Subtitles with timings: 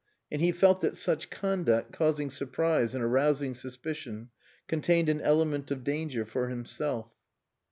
[0.31, 4.31] And he felt that such conduct, causing surprise and arousing suspicion,
[4.67, 7.11] contained an element of danger for himself.